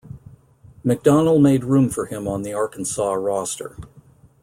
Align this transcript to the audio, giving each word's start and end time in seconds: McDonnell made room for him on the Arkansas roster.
McDonnell 0.83 1.39
made 1.39 1.63
room 1.63 1.87
for 1.87 2.07
him 2.07 2.27
on 2.27 2.41
the 2.41 2.53
Arkansas 2.53 3.13
roster. 3.13 3.75